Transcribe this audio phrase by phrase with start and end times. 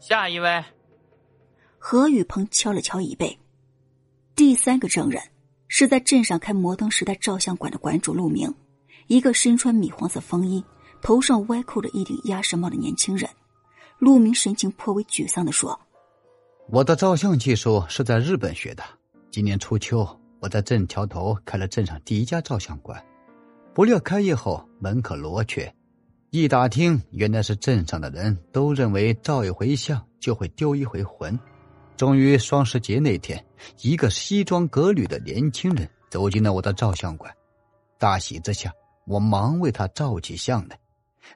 [0.00, 0.64] 下一位。
[1.78, 3.38] 何雨鹏敲了敲椅背。
[4.34, 5.22] 第三个证人
[5.68, 8.52] 是在镇上开摩登时代照相馆的馆主陆明，
[9.06, 10.64] 一个身穿米黄色风衣、
[11.00, 13.28] 头上歪扣着一顶鸭舌帽的年轻人。
[13.98, 15.78] 陆明神情颇为沮丧的说
[16.70, 18.82] ：“我的照相技术是在日本学的。
[19.30, 20.06] 今年初秋，
[20.40, 23.04] 我在镇桥头开了镇上第一家照相馆，
[23.72, 25.72] 不料开业后门可罗雀。
[26.34, 31.38] 一打听，原来是镇上的人都认为照一回相就会丢一回魂。”
[31.94, 33.44] 终于，双十节那天，
[33.82, 37.30] 一个西装革履的年轻人走进了我的照相馆。
[37.98, 38.72] 大喜之下，
[39.06, 40.78] 我忙为他照起相来。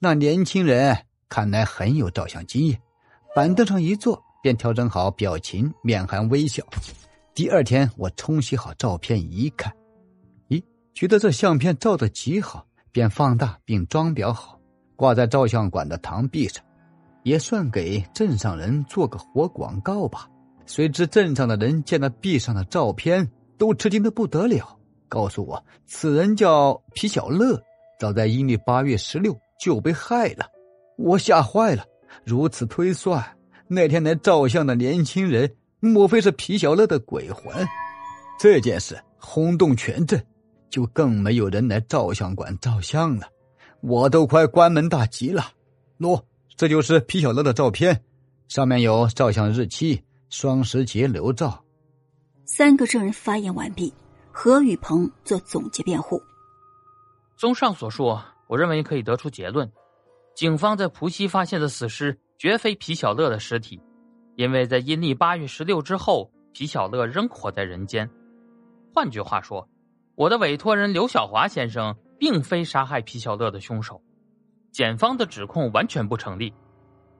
[0.00, 2.76] 那年轻人看来很有照相经验，
[3.32, 6.66] 板凳上一坐便调整好表情，面含微笑。
[7.32, 9.72] 第二天，我冲洗好照片一看，
[10.48, 10.60] 咦，
[10.94, 14.59] 觉得这相片照的极好，便放大并装裱好，
[15.00, 16.62] 挂在照相馆的堂壁上，
[17.22, 20.28] 也算给镇上人做个活广告吧。
[20.66, 24.76] 谁知镇上的人见了壁上的照片，都吃惊的不得了，
[25.08, 27.58] 告诉我此人叫皮小乐，
[27.98, 30.44] 早在阴历八月十六就被害了。
[30.98, 31.82] 我吓坏了，
[32.22, 33.24] 如此推算，
[33.68, 37.54] 那天来照相的年轻人，莫非是皮小乐的鬼魂？
[38.38, 40.22] 这件事轰动全镇，
[40.68, 43.26] 就更没有人来照相馆照相了，
[43.80, 45.52] 我都快关门大吉了。
[45.98, 46.22] 喏，
[46.56, 48.02] 这就是皮小乐的照片，
[48.48, 50.02] 上面有照相日期。
[50.30, 51.60] 双十节留照。
[52.44, 53.92] 三个证人发言完毕，
[54.30, 56.22] 何雨鹏做总结辩护。
[57.36, 59.68] 综上所述，我认为可以得出结论：
[60.36, 63.80] 警方在浦西发现的死尸绝非皮小乐的尸体，
[64.36, 68.08] 因为在阴历八月十六之后，皮小乐仍活在人间。
[68.94, 69.68] 换句话说，
[70.14, 74.00] 我的委托人刘小华先生并非杀害皮小乐的凶手，
[74.70, 76.54] 检方的指控完全不成立。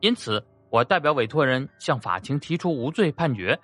[0.00, 0.44] 因此。
[0.68, 3.58] 我代表委托人向法庭提出无罪判决，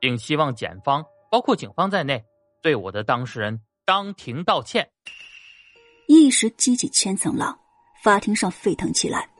[0.00, 2.22] 并希望检方包括警方在内，
[2.60, 4.90] 对我的当事人当庭道歉。
[6.08, 7.56] 一时激起千层浪，
[8.02, 9.30] 法庭上沸腾起来。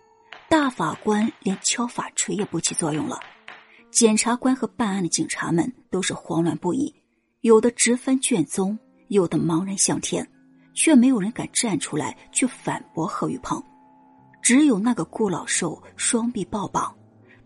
[0.48, 3.18] 大法官连敲法锤也不起作用了，
[3.90, 6.94] 检察官和办案的警察们都是慌乱不已，
[7.40, 10.26] 有的直翻卷宗，有的茫然向天，
[10.82, 13.62] 却没有人敢站出来去反驳何玉鹏。
[14.40, 16.96] 只有那个顾老寿双臂抱绑。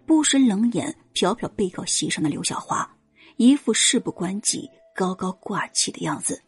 [0.07, 2.89] 不时冷眼瞟瞟被告席上的刘小华，
[3.37, 6.41] 一副事不关己、高高挂起的样子。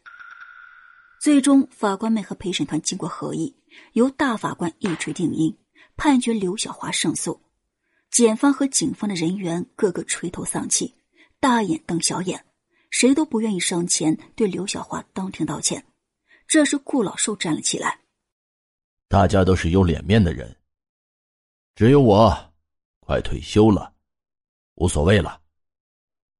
[1.21, 3.57] 最终，法官们和陪审团经过合议，
[3.95, 5.57] 由大法官一锤定音，
[5.97, 7.41] 判决刘小华胜诉。
[8.13, 10.95] 检方和警方的人员个个垂头丧气，
[11.41, 12.45] 大眼瞪小眼，
[12.91, 15.83] 谁都不愿意上前对刘小华当庭道歉。
[16.47, 18.01] 这时，顾老寿站了起来
[19.09, 20.57] ：“大家都是有脸面的人，
[21.75, 22.37] 只有我。”
[23.07, 23.93] 快退休了，
[24.75, 25.41] 无所谓了，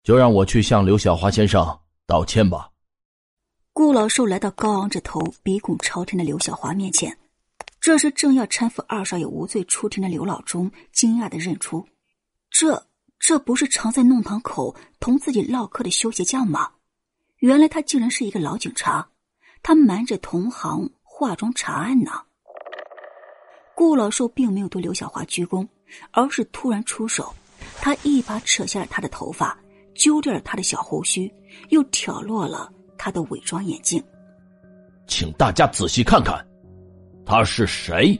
[0.03, 2.73] 就让我去向刘小华先生道歉吧。
[3.73, 7.17] 顾老寿来到高昂着头、鼻孔朝天的刘小华面前，
[7.81, 11.87] 这时正要搀扶二少爷无罪出庭的刘老忠惊讶的认出，
[12.51, 12.89] 这
[13.21, 16.73] 这不是常在弄堂口同自己唠嗑的修鞋匠吗？
[17.37, 19.09] 原来他竟然是一个老警察，
[19.67, 22.13] 他瞒着同行化妆查案呢。
[23.75, 25.67] 顾老寿并没有对刘小华鞠躬。
[26.11, 27.33] 而是突然出手，
[27.81, 29.57] 他一把扯下了他的头发，
[29.95, 31.33] 揪掉了他的小胡须，
[31.71, 34.03] 又挑落了他的伪装眼镜。
[35.07, 36.45] 请大家仔细看看，
[37.25, 38.19] 他是谁？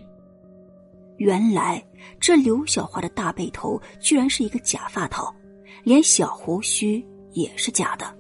[1.17, 1.85] 原来
[2.21, 5.35] 这刘小华的大背头居然是一个假发套，
[5.83, 8.17] 连小胡须也是假的，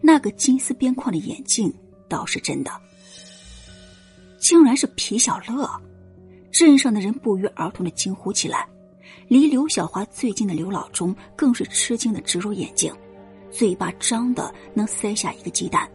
[0.00, 1.72] 那个金丝边框的眼镜
[2.10, 2.70] 倒是真的，
[4.38, 5.70] 竟然是皮小乐！
[6.50, 8.66] 镇上的人不约而同的惊呼起来。
[9.28, 12.92] 离刘小华最近的刘老忠更是吃惊的直揉眼睛，
[13.48, 15.88] 嘴巴张的能塞下一个鸡蛋。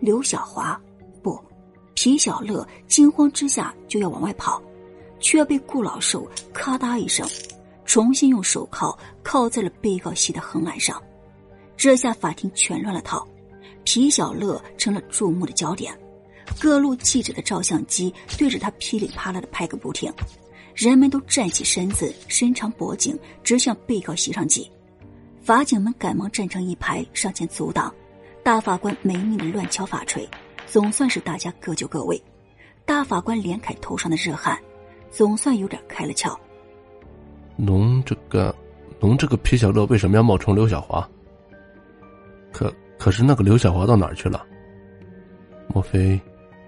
[0.00, 0.80] 刘小华，
[1.22, 1.38] 不，
[1.92, 4.62] 皮小乐惊慌之下就要往外跑，
[5.20, 7.28] 却被顾老寿咔嗒一声，
[7.84, 11.00] 重新用手铐铐在了被告席的横栏上。
[11.76, 13.28] 这下法庭全乱了套，
[13.84, 15.96] 皮小乐成了注目的焦点，
[16.60, 20.12] 各路记者的照相机对着他噼里啪啦的拍个不停。
[20.74, 24.68] 人们都站起身子，伸长脖颈，直向被告席上挤。
[25.40, 27.94] 法警们赶忙站成一排，上前阻挡。
[28.42, 30.28] 大法官没命的乱敲法锤，
[30.66, 32.20] 总算是大家各就各位。
[32.84, 34.58] 大法官连凯头上的热汗，
[35.10, 36.36] 总算有点开了窍。
[37.56, 38.54] 侬这个，
[39.00, 41.08] 侬这个皮小乐为什么要冒充刘小华？
[42.52, 44.44] 可可是那个刘小华到哪儿去了？
[45.68, 46.20] 莫非，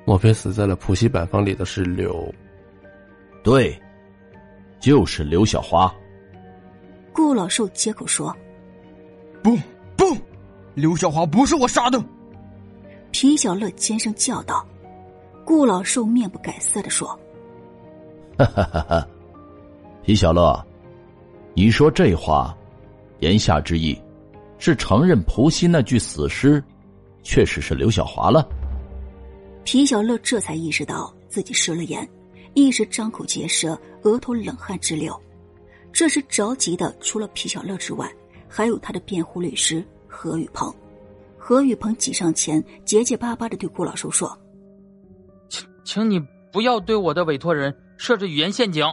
[0.05, 2.33] 莫非死在了浦西板房里的是刘？
[3.43, 3.77] 对。
[4.79, 5.93] 就是刘小华，
[7.13, 8.37] 顾老寿接口说
[9.43, 9.57] ：“不
[9.97, 10.05] 不，
[10.75, 12.01] 刘小华不是我杀的。”
[13.11, 14.65] 皮小乐尖声叫道。
[15.47, 17.09] 顾老寿面不改色的说
[18.39, 19.09] ：“哈哈哈哈，
[20.05, 20.63] 皮小乐，
[21.55, 22.57] 你说这话，
[23.21, 23.99] 言下之意，
[24.59, 26.63] 是承认蒲溪那具死尸，
[27.23, 28.49] 确实是刘小华了。”
[29.65, 32.09] 皮小乐这才意识到自己失了言，
[32.55, 35.21] 一时张口结舌，额头冷汗直流。
[35.93, 38.11] 这时着急的除了皮小乐之外，
[38.49, 40.73] 还有他的辩护律师何雨鹏。
[41.37, 44.39] 何雨鹏挤上前，结结巴巴的对顾老叔说。
[45.85, 46.21] 请你
[46.53, 48.85] 不要对我的委托人设置语言陷阱。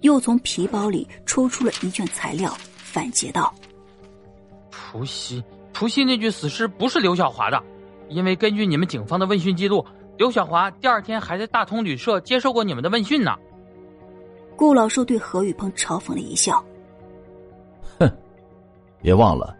[0.00, 3.54] 又从皮包里抽出了一卷材料，反诘道
[4.94, 5.42] ：“蒲溪，
[5.72, 7.60] 蒲溪那具死尸不是刘小华的，
[8.08, 9.84] 因为根据你们警方的问讯记录，
[10.16, 13.34] 刘小华第二天还在大通旅社接受过你们的问讯呢。”
[14.54, 16.64] 顾老寿对何雨鹏嘲讽了一笑
[17.98, 18.08] ：“哼，
[19.02, 19.56] 别忘了，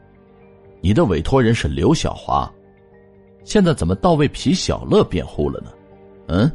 [0.81, 2.49] 你的委托人是刘小华，
[3.43, 5.73] 现在怎么倒为皮小乐辩护了呢？”
[6.31, 6.49] 嗯。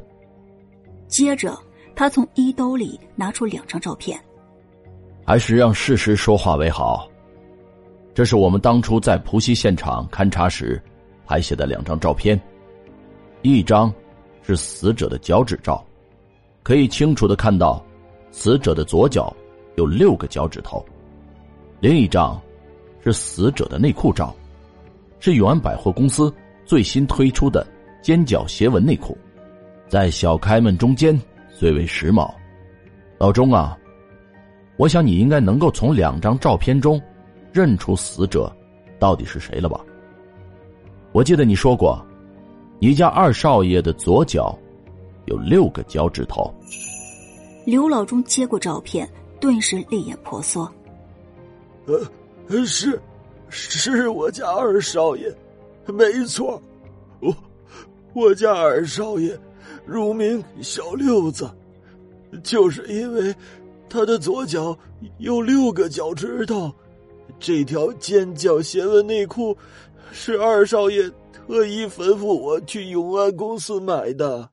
[1.09, 1.53] 接着，
[1.93, 4.17] 他从衣兜里拿出两张照片。
[5.25, 7.05] 还是让事实说话为好。
[8.19, 10.77] 这是我们当初在浦西现场勘查时
[11.25, 12.37] 拍下的两张照片，
[13.43, 13.89] 一张
[14.41, 15.81] 是死者的脚趾照，
[16.61, 17.81] 可以清楚的看到
[18.29, 19.33] 死者的左脚
[19.77, 20.83] 有六个脚趾头；
[21.79, 22.37] 另一张
[23.01, 24.35] 是死者的内裤照，
[25.21, 26.29] 是永安百货公司
[26.65, 27.65] 最新推出的
[28.01, 29.17] 尖角斜纹内裤。
[29.87, 31.17] 在小开门中间
[31.57, 32.29] 最为时髦，
[33.17, 33.77] 老钟啊，
[34.75, 37.01] 我想你应该能够从两张照片中
[37.51, 38.51] 认出死者
[38.99, 39.79] 到底是谁了吧？
[41.11, 41.99] 我记得你说过，
[42.79, 44.57] 你家二少爷的左脚
[45.25, 46.53] 有六个脚趾头。
[47.65, 49.09] 刘老忠接过照片，
[49.39, 50.71] 顿时泪眼婆娑。
[51.85, 53.01] 呃，是，
[53.49, 55.35] 是我家二少爷，
[55.87, 56.61] 没错，
[57.19, 57.35] 我
[58.13, 59.37] 我家二少爷。
[59.85, 61.49] 乳名小六子，
[62.43, 63.33] 就是因为
[63.89, 64.77] 他的左脚
[65.17, 66.71] 有六个脚趾头。
[67.39, 69.57] 这条尖角斜纹内裤
[70.11, 74.49] 是二少爷特意吩咐我去永安公司买的。